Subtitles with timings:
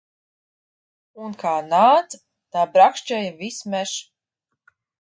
[1.25, 2.21] Un kā nāca,
[2.57, 3.95] tā brakšķēja viss mežs.